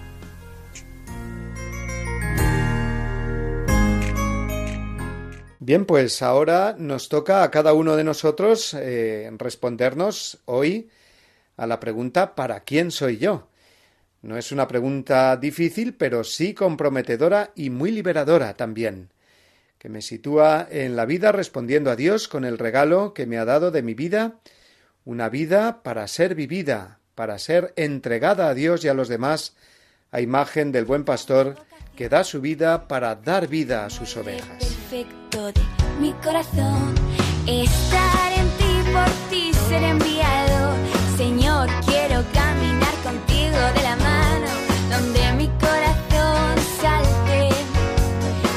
[5.66, 10.90] Bien, pues ahora nos toca a cada uno de nosotros eh, respondernos hoy
[11.56, 13.48] a la pregunta ¿para quién soy yo?
[14.22, 19.10] No es una pregunta difícil, pero sí comprometedora y muy liberadora también
[19.80, 23.44] que me sitúa en la vida respondiendo a Dios con el regalo que me ha
[23.44, 24.36] dado de mi vida,
[25.04, 29.56] una vida para ser vivida, para ser entregada a Dios y a los demás,
[30.12, 31.56] a imagen del buen pastor
[31.96, 34.58] que da su vida para dar vida a sus ovejas.
[34.58, 35.62] Perfecto de
[35.98, 36.94] mi corazón,
[37.46, 40.74] estar en ti, por ti ser enviado.
[41.16, 44.50] Señor, quiero caminar contigo de la mano,
[44.90, 47.48] donde mi corazón salte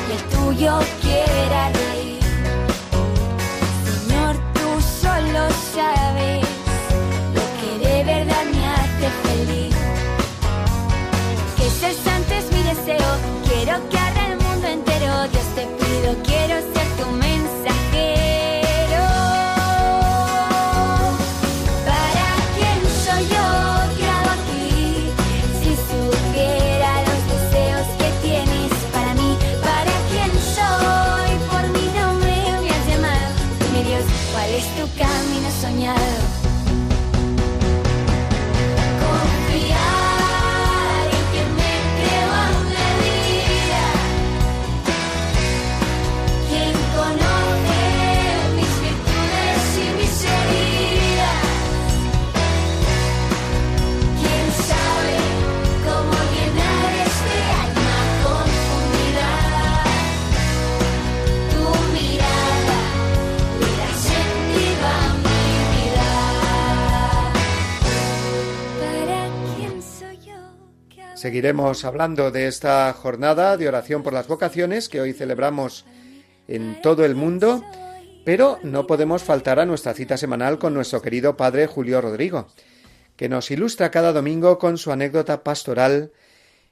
[0.10, 2.19] y el tuyo quiera reír.
[3.86, 6.45] Señor, tú solo sabes
[7.36, 9.68] lo que de verdad me hace feliz.
[13.69, 14.09] Quiero
[71.29, 75.85] Seguiremos hablando de esta jornada de oración por las vocaciones que hoy celebramos
[76.47, 77.63] en todo el mundo,
[78.25, 82.47] pero no podemos faltar a nuestra cita semanal con nuestro querido padre Julio Rodrigo,
[83.15, 86.13] que nos ilustra cada domingo con su anécdota pastoral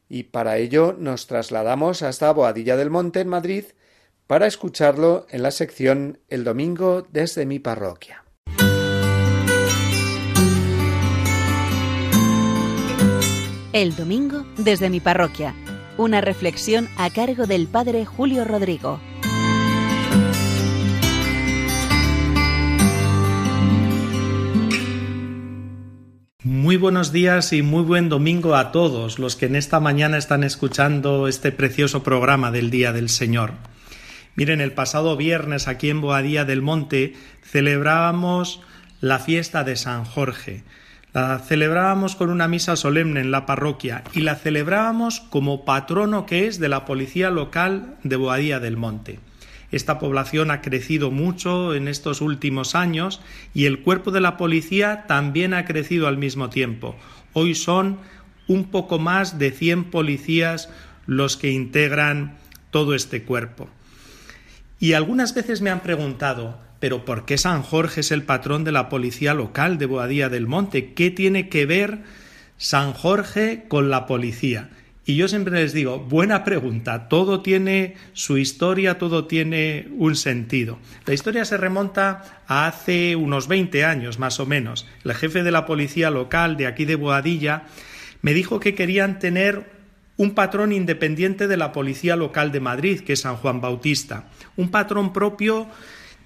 [0.10, 3.66] y para ello nos trasladamos hasta Boadilla del Monte en Madrid
[4.26, 8.27] para escucharlo en la sección El domingo desde mi parroquia.
[13.78, 15.54] El domingo desde mi parroquia.
[15.98, 19.00] Una reflexión a cargo del padre Julio Rodrigo.
[26.42, 30.44] Muy buenos días y muy buen domingo a todos los que en esta mañana están
[30.44, 33.54] escuchando este precioso programa del Día del Señor.
[34.36, 37.14] Miren, el pasado viernes aquí en Boadía del Monte
[37.44, 38.60] celebrábamos
[39.02, 40.64] la fiesta de San Jorge.
[41.18, 46.46] La celebrábamos con una misa solemne en la parroquia y la celebrábamos como patrono que
[46.46, 49.20] es de la policía local de Boadía del Monte.
[49.72, 53.20] Esta población ha crecido mucho en estos últimos años
[53.56, 56.96] y el cuerpo de la policía también ha crecido al mismo tiempo.
[57.34, 57.98] Hoy son
[58.48, 60.70] un poco más de 100 policías
[61.08, 62.38] los que integran
[62.70, 63.70] todo este cuerpo.
[64.80, 68.72] Y algunas veces me han preguntado, pero ¿por qué San Jorge es el patrón de
[68.72, 70.94] la policía local de Boadía del Monte?
[70.94, 72.04] ¿Qué tiene que ver
[72.58, 74.70] San Jorge con la policía.
[75.06, 80.80] Y yo siempre les digo, buena pregunta, todo tiene su historia, todo tiene un sentido.
[81.06, 84.86] La historia se remonta a hace unos 20 años más o menos.
[85.06, 87.68] El jefe de la policía local de aquí de Boadilla
[88.22, 89.72] me dijo que querían tener
[90.18, 94.26] un patrón independiente de la policía local de Madrid, que es San Juan Bautista,
[94.58, 95.68] un patrón propio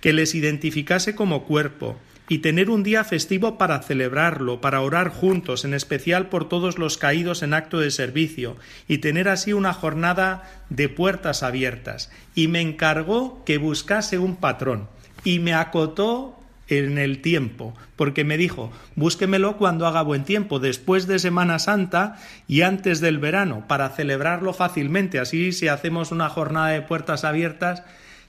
[0.01, 1.97] que les identificase como cuerpo,
[2.27, 6.97] y tener un día festivo para celebrarlo, para orar juntos, en especial por todos los
[6.97, 8.55] caídos en acto de servicio,
[8.87, 12.09] y tener así una jornada de puertas abiertas.
[12.33, 14.87] Y me encargó que buscase un patrón,
[15.25, 16.37] y me acotó
[16.69, 22.17] en el tiempo, porque me dijo, búsquemelo cuando haga buen tiempo, después de Semana Santa
[22.47, 27.83] y antes del verano, para celebrarlo fácilmente, así si hacemos una jornada de puertas abiertas,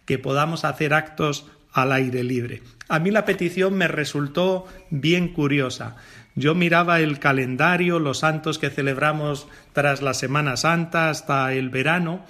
[0.07, 2.63] que podamos hacer actos al aire libre.
[2.89, 5.97] A mí la petición me resultó bien curiosa.
[6.35, 12.25] Yo miraba el calendario, los santos que celebramos tras la Semana Santa hasta el verano,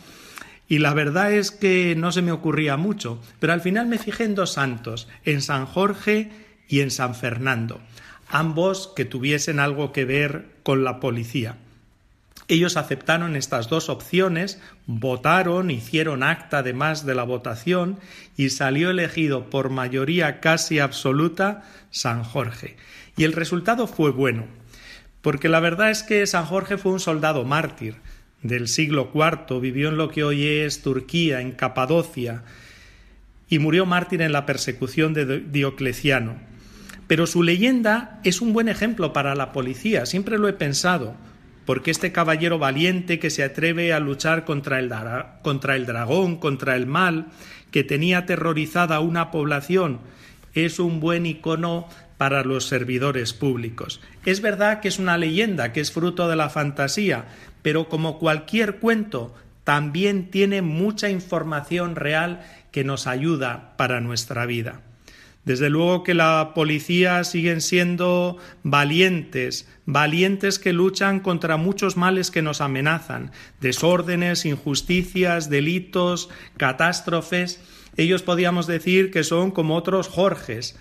[0.68, 4.24] y la verdad es que no se me ocurría mucho, pero al final me fijé
[4.24, 6.30] en dos santos, en San Jorge
[6.68, 7.80] y en San Fernando,
[8.28, 11.58] ambos que tuviesen algo que ver con la policía.
[12.52, 17.98] Ellos aceptaron estas dos opciones, votaron, hicieron acta además de la votación
[18.36, 22.76] y salió elegido por mayoría casi absoluta San Jorge.
[23.16, 24.44] Y el resultado fue bueno,
[25.22, 27.94] porque la verdad es que San Jorge fue un soldado mártir
[28.42, 32.42] del siglo IV, vivió en lo que hoy es Turquía, en Capadocia,
[33.48, 36.36] y murió mártir en la persecución de Diocleciano.
[37.06, 41.16] Pero su leyenda es un buen ejemplo para la policía, siempre lo he pensado
[41.64, 44.92] porque este caballero valiente que se atreve a luchar contra el,
[45.42, 47.26] contra el dragón, contra el mal,
[47.70, 50.00] que tenía aterrorizada una población,
[50.54, 51.88] es un buen icono
[52.18, 54.00] para los servidores públicos.
[54.24, 57.26] Es verdad que es una leyenda, que es fruto de la fantasía,
[57.62, 59.34] pero como cualquier cuento,
[59.64, 64.80] también tiene mucha información real que nos ayuda para nuestra vida.
[65.44, 72.42] Desde luego que la policía siguen siendo valientes, valientes que luchan contra muchos males que
[72.42, 77.60] nos amenazan, desórdenes, injusticias, delitos, catástrofes.
[77.96, 80.78] Ellos podíamos decir que son como otros Jorges,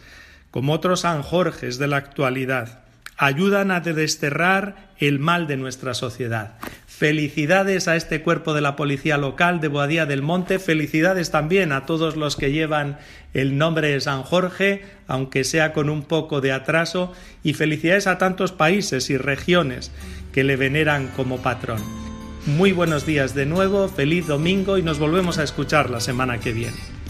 [0.52, 2.84] como otros San Jorges de la actualidad.
[3.24, 6.58] Ayudan a desterrar el mal de nuestra sociedad.
[6.88, 11.86] Felicidades a este cuerpo de la Policía Local de Boadía del Monte, felicidades también a
[11.86, 12.98] todos los que llevan
[13.36, 17.14] el nombre de San Jorge, aunque sea con un poco de atraso,
[17.44, 19.92] y felicidades a tantos países y regiones
[20.34, 21.84] que le veneran como patrón.
[22.48, 26.54] Muy buenos días de nuevo, feliz domingo y nos volvemos a escuchar la semana que
[26.54, 27.01] viene.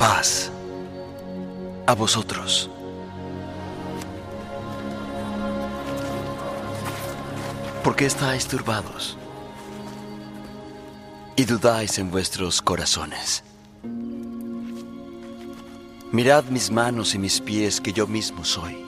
[0.00, 0.50] Paz
[1.86, 2.70] a vosotros.
[7.84, 9.18] ¿Por qué estáis turbados
[11.36, 13.44] y dudáis en vuestros corazones?
[16.12, 18.82] Mirad mis manos y mis pies que yo mismo soy.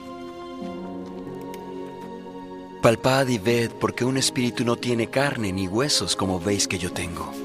[2.81, 6.91] Palpad y ved porque un espíritu no tiene carne ni huesos como veis que yo
[6.91, 7.42] tengo.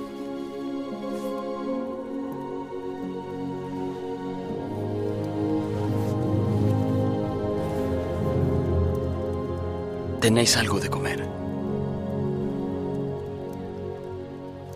[10.29, 11.27] ¿Tenéis algo de comer?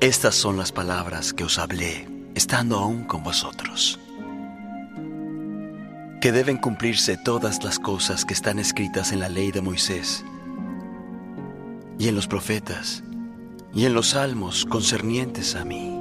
[0.01, 4.01] Estas son las palabras que os hablé estando aún con vosotros.
[6.23, 10.25] Que deben cumplirse todas las cosas que están escritas en la ley de Moisés
[11.99, 13.05] y en los profetas
[13.75, 16.01] y en los salmos concernientes a mí.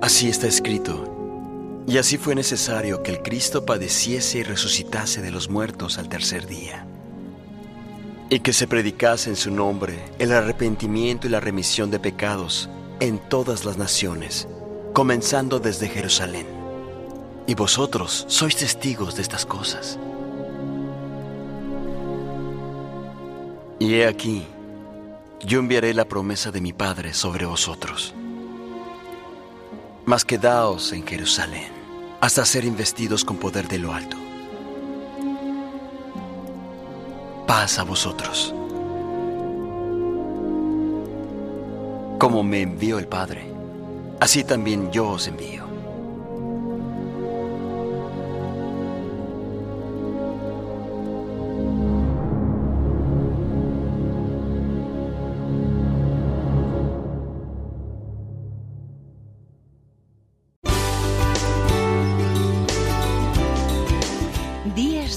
[0.00, 1.13] Así está escrito
[1.86, 6.46] y así fue necesario que el Cristo padeciese y resucitase de los muertos al tercer
[6.46, 6.86] día,
[8.30, 12.70] y que se predicase en su nombre el arrepentimiento y la remisión de pecados
[13.00, 14.48] en todas las naciones,
[14.94, 16.46] comenzando desde Jerusalén.
[17.46, 19.98] Y vosotros sois testigos de estas cosas.
[23.78, 24.46] Y he aquí,
[25.44, 28.14] yo enviaré la promesa de mi Padre sobre vosotros.
[30.06, 31.73] Mas quedaos en Jerusalén
[32.24, 34.16] hasta ser investidos con poder de lo alto.
[37.46, 38.54] Paz a vosotros.
[42.24, 43.52] como me envió el Padre,
[44.18, 45.73] así también yo os envío.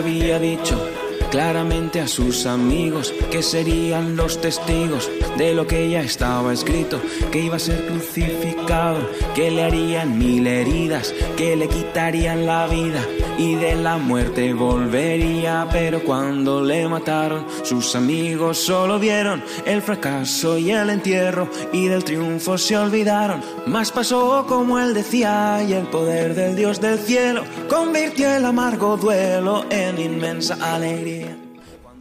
[0.00, 0.82] Había dicho
[1.30, 7.40] claramente a sus amigos que serían los testigos de lo que ya estaba escrito, que
[7.40, 8.98] iba a ser crucificado,
[9.34, 13.06] que le harían mil heridas, que le quitarían la vida
[13.40, 20.58] y de la muerte volvería, pero cuando le mataron sus amigos solo vieron el fracaso
[20.58, 25.86] y el entierro y del triunfo se olvidaron, más pasó como él decía y el
[25.86, 31.34] poder del Dios del cielo convirtió el amargo duelo en inmensa alegría.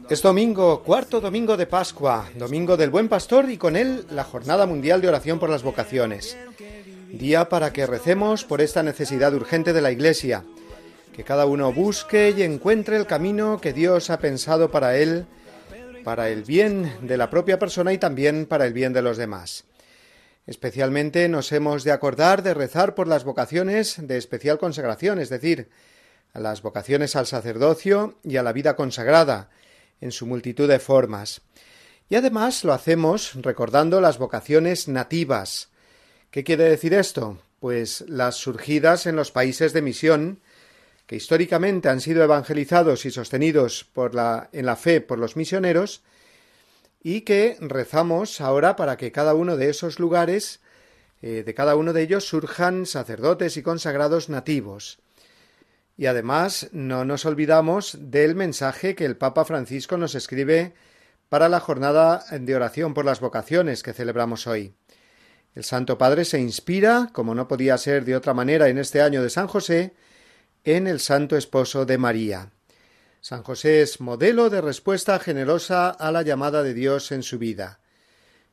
[0.10, 4.66] Es domingo, cuarto domingo de Pascua, domingo del Buen Pastor y con él la Jornada
[4.66, 6.36] Mundial de Oración por las Vocaciones.
[7.14, 10.44] Día para que recemos por esta necesidad urgente de la Iglesia,
[11.20, 15.26] que cada uno busque y encuentre el camino que Dios ha pensado para él,
[16.06, 19.66] para el bien de la propia persona y también para el bien de los demás.
[20.48, 25.68] Especialmente nos hemos de acordar de rezar por las vocaciones de especial consagración, es decir,
[26.34, 29.50] las vocaciones al sacerdocio y a la vida consagrada,
[30.00, 31.42] en su multitud de formas.
[32.08, 35.68] Y además lo hacemos recordando las vocaciones nativas.
[36.32, 37.40] ¿Qué quiere decir esto?
[37.60, 40.40] Pues las surgidas en los países de misión,
[41.10, 46.04] que históricamente han sido evangelizados y sostenidos por la, en la fe por los misioneros,
[47.02, 50.60] y que rezamos ahora para que cada uno de esos lugares,
[51.24, 55.00] eh, de cada uno de ellos, surjan sacerdotes y consagrados nativos.
[55.98, 60.76] Y además no nos olvidamos del mensaje que el Papa Francisco nos escribe
[61.28, 64.76] para la jornada de oración por las vocaciones que celebramos hoy.
[65.56, 69.24] El Santo Padre se inspira, como no podía ser de otra manera en este año
[69.24, 69.96] de San José,
[70.64, 72.52] en el Santo Esposo de María.
[73.22, 77.80] San José es modelo de respuesta generosa a la llamada de Dios en su vida.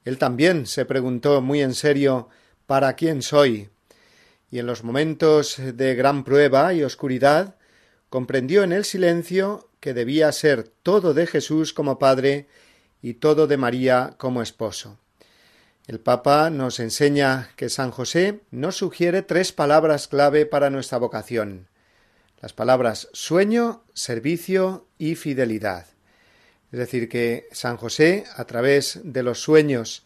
[0.05, 2.29] Él también se preguntó muy en serio
[2.67, 3.71] ¿Para quién soy?
[4.51, 7.57] y en los momentos de gran prueba y oscuridad
[8.09, 12.47] comprendió en el silencio que debía ser todo de Jesús como Padre
[13.03, 14.99] y todo de María como esposo.
[15.89, 21.69] El Papa nos enseña que San José nos sugiere tres palabras clave para nuestra vocación
[22.41, 25.87] las palabras sueño, servicio y fidelidad.
[26.73, 30.05] Es decir, que San José, a través de los sueños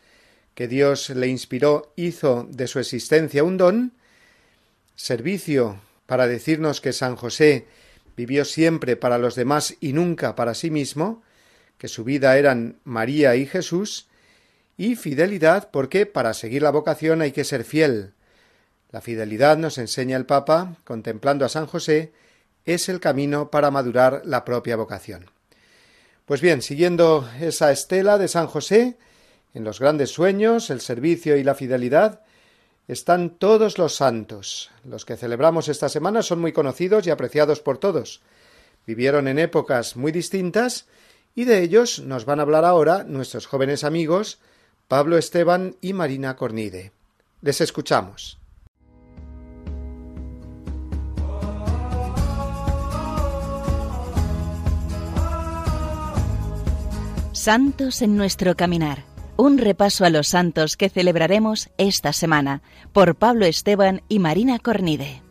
[0.55, 3.93] que Dios le inspiró, hizo de su existencia un don,
[4.95, 7.67] servicio para decirnos que San José
[8.17, 11.23] vivió siempre para los demás y nunca para sí mismo,
[11.79, 14.09] que su vida eran María y Jesús,
[14.77, 18.13] y fidelidad porque para seguir la vocación hay que ser fiel.
[18.91, 22.13] La fidelidad, nos enseña el Papa, contemplando a San José,
[22.65, 25.31] es el camino para madurar la propia vocación.
[26.27, 28.97] Pues bien, siguiendo esa estela de San José,
[29.55, 32.21] en los grandes sueños, el servicio y la fidelidad,
[32.89, 34.71] están todos los santos.
[34.85, 38.21] Los que celebramos esta semana son muy conocidos y apreciados por todos.
[38.87, 40.87] Vivieron en épocas muy distintas
[41.37, 44.39] y de ellos nos van a hablar ahora nuestros jóvenes amigos
[44.89, 46.91] Pablo Esteban y Marina Cornide.
[47.43, 48.40] Les escuchamos.
[57.41, 59.05] Santos en nuestro caminar.
[59.39, 62.61] Un repaso a los santos que celebraremos esta semana
[62.93, 65.23] por Pablo Esteban y Marina Cornide.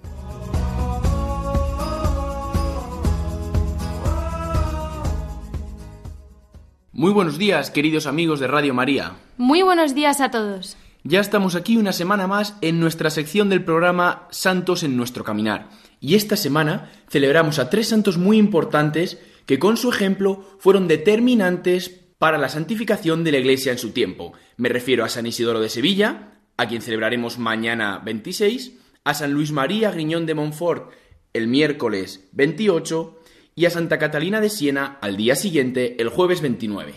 [6.91, 9.12] Muy buenos días, queridos amigos de Radio María.
[9.38, 10.78] Muy buenos días a todos.
[11.03, 15.70] Ya estamos aquí una semana más en nuestra sección del programa Santos en nuestro caminar.
[15.99, 19.20] Y esta semana celebramos a tres santos muy importantes
[19.50, 21.89] que con su ejemplo fueron determinantes
[22.20, 24.34] para la santificación de la Iglesia en su tiempo.
[24.58, 28.74] Me refiero a San Isidoro de Sevilla, a quien celebraremos mañana 26,
[29.06, 30.91] a San Luis María Griñón de Montfort
[31.34, 33.20] el miércoles 28
[33.56, 36.93] y a Santa Catalina de Siena al día siguiente, el jueves 29.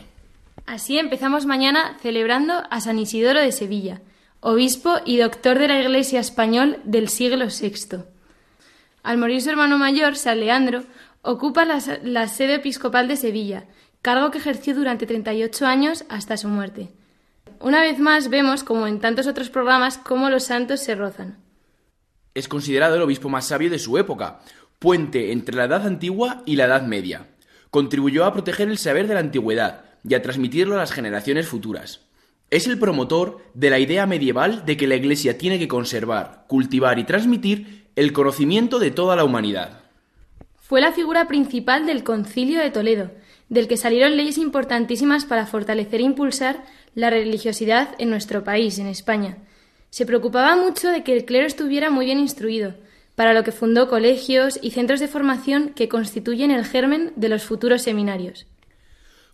[0.66, 4.03] Así empezamos mañana celebrando a San Isidoro de Sevilla,
[4.40, 8.05] obispo y doctor de la Iglesia español del siglo VI.
[9.03, 10.84] Al morir su hermano mayor, San Leandro,
[11.22, 13.64] ocupa la, sede episcopal de Sevilla,
[14.02, 16.90] cargo que ejerció durante 38 años hasta su muerte.
[17.60, 21.38] Una vez más vemos, como en tantos otros programas, cómo los santos se rozan.
[22.34, 24.40] Es considerado el obispo más sabio de su época,
[24.78, 27.28] puente entre la Edad Antigua y la Edad Media.
[27.70, 32.00] Contribuyó a proteger el saber de la antigüedad y a transmitirlo a las generaciones futuras.
[32.50, 36.98] Es el promotor de la idea medieval de que la Iglesia tiene que conservar, cultivar
[36.98, 39.81] y transmitir el conocimiento de toda la humanidad.
[40.72, 43.10] Fue la figura principal del Concilio de Toledo,
[43.50, 46.64] del que salieron leyes importantísimas para fortalecer e impulsar
[46.94, 49.36] la religiosidad en nuestro país, en España.
[49.90, 52.72] Se preocupaba mucho de que el clero estuviera muy bien instruido,
[53.16, 57.42] para lo que fundó colegios y centros de formación que constituyen el germen de los
[57.42, 58.46] futuros seminarios.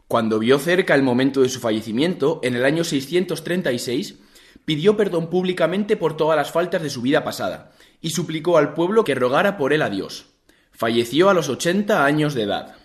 [0.09, 4.17] Cuando vio cerca el momento de su fallecimiento, en el año 636,
[4.65, 7.71] pidió perdón públicamente por todas las faltas de su vida pasada
[8.01, 10.35] y suplicó al pueblo que rogara por él a Dios.
[10.79, 12.77] Falleció a los 80 años de edad.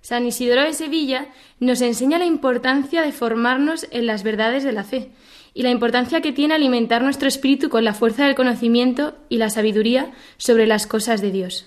[0.00, 1.26] San Isidoro de Sevilla
[1.58, 5.10] nos enseña la importancia de formarnos en las verdades de la fe
[5.52, 9.50] y la importancia que tiene alimentar nuestro espíritu con la fuerza del conocimiento y la
[9.50, 11.66] sabiduría sobre las cosas de Dios.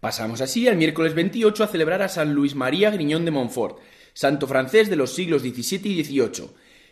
[0.00, 3.78] Pasamos así al miércoles 28 a celebrar a San Luis María Griñón de Montfort,
[4.12, 6.50] santo francés de los siglos XVII y XVIII,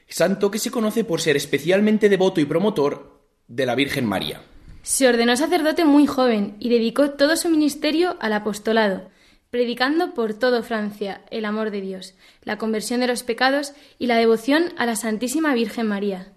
[0.09, 4.41] santo que se conoce por ser especialmente devoto y promotor de la Virgen María.
[4.83, 9.09] Se ordenó sacerdote muy joven y dedicó todo su ministerio al apostolado,
[9.51, 14.17] predicando por todo Francia el amor de Dios, la conversión de los pecados y la
[14.17, 16.33] devoción a la Santísima Virgen María.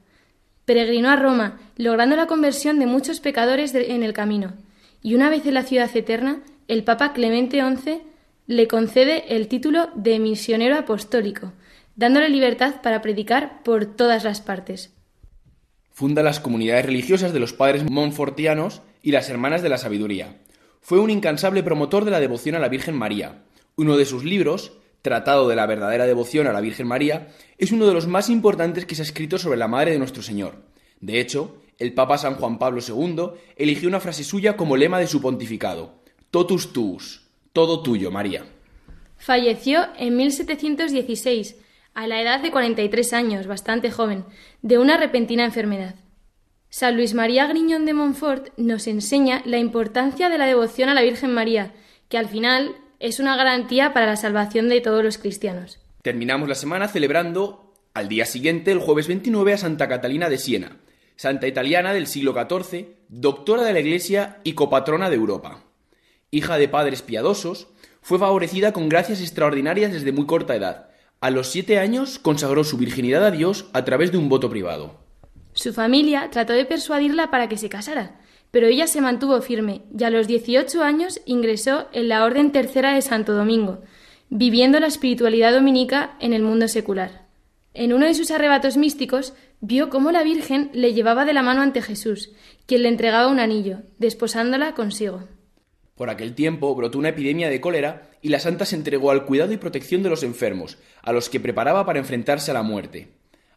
[0.65, 4.53] Peregrinó a Roma, logrando la conversión de muchos pecadores en el camino,
[5.01, 8.01] y una vez en la ciudad eterna, el Papa Clemente XI
[8.47, 11.53] le concede el título de misionero apostólico,
[11.95, 14.94] dándole libertad para predicar por todas las partes.
[15.95, 20.41] Funda las comunidades religiosas de los padres monfortianos y las hermanas de la sabiduría.
[20.81, 23.45] Fue un incansable promotor de la devoción a la Virgen María.
[23.77, 27.85] Uno de sus libros, Tratado de la verdadera devoción a la Virgen María, es uno
[27.87, 30.65] de los más importantes que se ha escrito sobre la Madre de nuestro Señor.
[30.99, 35.07] De hecho, el Papa San Juan Pablo II eligió una frase suya como lema de
[35.07, 37.21] su pontificado totus tuus,
[37.53, 38.43] todo tuyo, María.
[39.15, 41.55] Falleció en 1716,
[41.95, 44.25] a la edad de 43 años, bastante joven,
[44.61, 45.95] de una repentina enfermedad.
[46.69, 51.01] San Luis María Griñón de Montfort nos enseña la importancia de la devoción a la
[51.01, 51.73] Virgen María,
[52.09, 55.79] que al final es una garantía para la salvación de todos los cristianos.
[56.03, 60.77] Terminamos la semana celebrando al día siguiente, el jueves 29, a Santa Catalina de Siena,
[61.15, 65.65] santa italiana del siglo XIV, doctora de la Iglesia y copatrona de Europa
[66.35, 67.69] hija de padres piadosos,
[68.01, 70.89] fue favorecida con gracias extraordinarias desde muy corta edad.
[71.25, 74.99] A los siete años consagró su virginidad a Dios a través de un voto privado.
[75.53, 78.19] Su familia trató de persuadirla para que se casara,
[78.51, 82.93] pero ella se mantuvo firme y a los 18 años ingresó en la Orden Tercera
[82.93, 83.81] de Santo Domingo,
[84.29, 87.25] viviendo la espiritualidad dominica en el mundo secular.
[87.73, 91.63] En uno de sus arrebatos místicos vio cómo la Virgen le llevaba de la mano
[91.63, 92.29] ante Jesús,
[92.67, 95.23] quien le entregaba un anillo, desposándola consigo.
[95.95, 99.53] Por aquel tiempo brotó una epidemia de cólera y la santa se entregó al cuidado
[99.53, 103.07] y protección de los enfermos, a los que preparaba para enfrentarse a la muerte.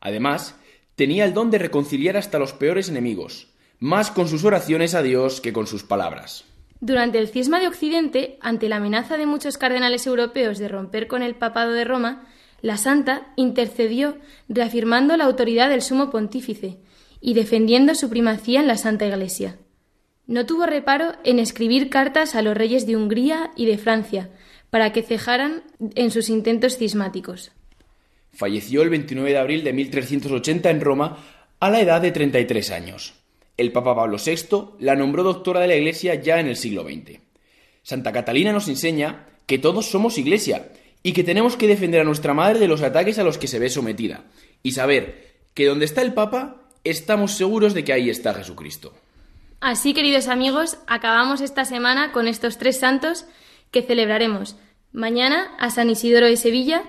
[0.01, 0.55] Además,
[0.95, 3.49] tenía el don de reconciliar hasta los peores enemigos,
[3.81, 6.45] más con sus oraciones a Dios que con sus palabras.
[6.81, 11.25] Durante el cisma de Occidente, ante la amenaza de muchos cardenales europeos de romper con
[11.25, 12.29] el papado de Roma,
[12.63, 14.17] la santa intercedió
[14.49, 16.79] reafirmando la autoridad del sumo pontífice
[17.21, 19.59] y defendiendo su primacía en la Santa Iglesia.
[20.29, 24.29] No tuvo reparo en escribir cartas a los reyes de Hungría y de Francia
[24.69, 25.63] para que cejaran
[25.95, 27.51] en sus intentos cismáticos.
[28.35, 31.25] Falleció el 29 de abril de 1380 en Roma
[31.59, 33.15] a la edad de 33 años.
[33.57, 37.21] El Papa Pablo VI la nombró doctora de la Iglesia ya en el siglo XX.
[37.83, 40.69] Santa Catalina nos enseña que todos somos Iglesia
[41.03, 43.59] y que tenemos que defender a nuestra madre de los ataques a los que se
[43.59, 44.25] ve sometida
[44.63, 48.93] y saber que donde está el Papa estamos seguros de que ahí está Jesucristo.
[49.61, 53.25] Así, queridos amigos, acabamos esta semana con estos tres santos
[53.73, 54.57] que celebraremos.
[54.93, 56.85] Mañana a San Isidoro de Sevilla,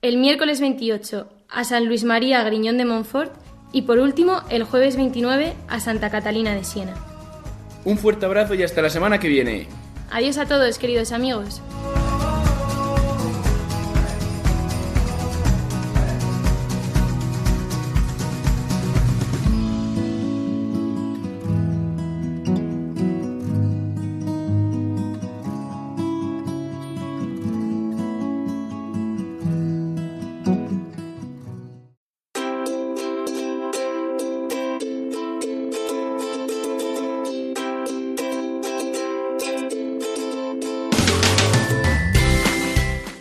[0.00, 3.34] el miércoles 28 a San Luis María Griñón de Montfort
[3.72, 6.94] y por último el jueves 29 a Santa Catalina de Siena.
[7.84, 9.68] Un fuerte abrazo y hasta la semana que viene.
[10.10, 11.60] Adiós a todos, queridos amigos.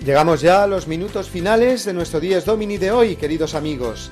[0.06, 4.12] Llegamos ya a los minutos finales de nuestro Dies Domini de hoy, queridos amigos.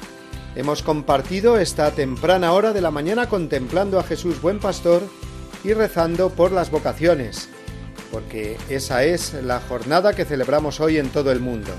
[0.56, 5.04] Hemos compartido esta temprana hora de la mañana contemplando a Jesús buen pastor
[5.64, 7.48] y rezando por las vocaciones,
[8.12, 11.70] porque esa es la jornada que celebramos hoy en todo el mundo,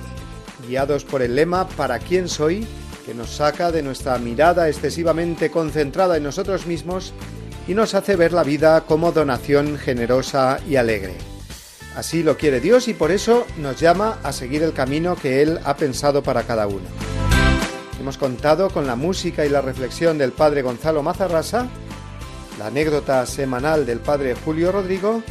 [0.68, 2.64] guiados por el lema ¿Para quién soy?,
[3.04, 7.12] que nos saca de nuestra mirada excesivamente concentrada en nosotros mismos
[7.66, 11.34] y nos hace ver la vida como donación generosa y alegre.
[11.97, 15.61] Así lo quiere Dios y por eso nos llama a seguir el camino que Él
[15.64, 16.88] ha pensado para cada uno.
[18.01, 21.68] Hemos contado con la música y la reflexión del Padre Gonzalo Mazarrasa,
[22.59, 25.22] la anécdota semanal del Padre Julio Rodrigo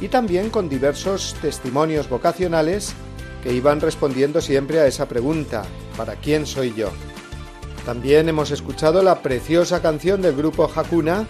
[0.00, 2.94] y también con diversos testimonios vocacionales
[3.42, 5.62] que iban respondiendo siempre a esa pregunta,
[5.96, 6.90] ¿para quién soy yo?
[7.86, 11.26] También hemos escuchado la preciosa canción del grupo Hakuna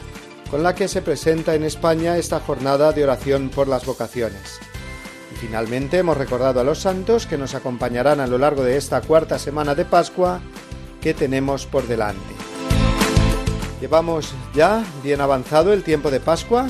[0.51, 4.59] con la que se presenta en España esta jornada de oración por las vocaciones.
[5.41, 9.39] Finalmente hemos recordado a los santos que nos acompañarán a lo largo de esta cuarta
[9.39, 10.41] semana de Pascua
[11.01, 12.35] que tenemos por delante.
[13.81, 16.69] Llevamos ya bien avanzado el tiempo de Pascua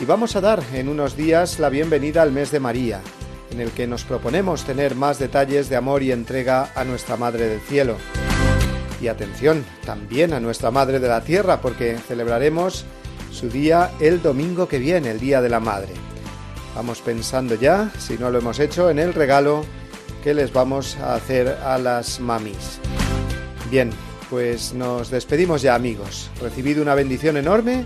[0.00, 3.02] y vamos a dar en unos días la bienvenida al mes de María,
[3.50, 7.46] en el que nos proponemos tener más detalles de amor y entrega a nuestra Madre
[7.46, 7.96] del Cielo.
[9.02, 12.86] Y atención, también a nuestra Madre de la Tierra, porque celebraremos
[13.30, 16.07] su día el domingo que viene, el Día de la Madre.
[16.78, 19.64] Vamos pensando ya, si no lo hemos hecho, en el regalo
[20.22, 22.78] que les vamos a hacer a las mamis.
[23.68, 23.90] Bien,
[24.30, 26.30] pues nos despedimos ya amigos.
[26.40, 27.84] Recibido una bendición enorme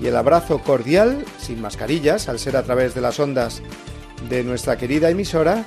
[0.00, 3.60] y el abrazo cordial, sin mascarillas, al ser a través de las ondas
[4.30, 5.66] de nuestra querida emisora,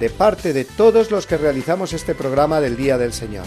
[0.00, 3.44] de parte de todos los que realizamos este programa del Día del Señor.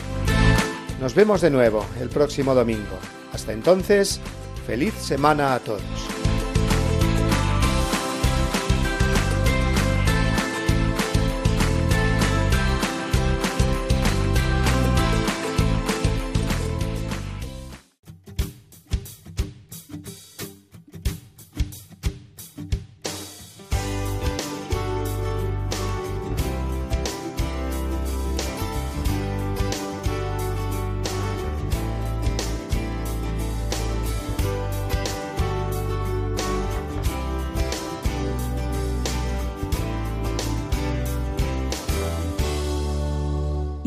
[1.02, 3.00] Nos vemos de nuevo el próximo domingo.
[3.34, 4.20] Hasta entonces,
[4.68, 5.82] feliz semana a todos.